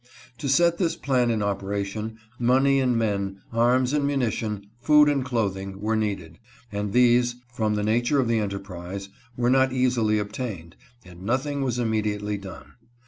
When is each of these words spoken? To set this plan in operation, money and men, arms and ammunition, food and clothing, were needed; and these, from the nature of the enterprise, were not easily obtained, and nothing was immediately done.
To 0.39 0.49
set 0.49 0.79
this 0.79 0.95
plan 0.95 1.29
in 1.29 1.43
operation, 1.43 2.17
money 2.39 2.79
and 2.79 2.97
men, 2.97 3.39
arms 3.53 3.93
and 3.93 4.01
ammunition, 4.01 4.65
food 4.79 5.07
and 5.07 5.23
clothing, 5.23 5.79
were 5.79 5.95
needed; 5.95 6.39
and 6.71 6.91
these, 6.91 7.35
from 7.53 7.75
the 7.75 7.83
nature 7.83 8.19
of 8.19 8.27
the 8.27 8.39
enterprise, 8.39 9.09
were 9.37 9.51
not 9.51 9.71
easily 9.71 10.17
obtained, 10.17 10.75
and 11.05 11.21
nothing 11.21 11.61
was 11.61 11.77
immediately 11.77 12.39
done. 12.39 12.73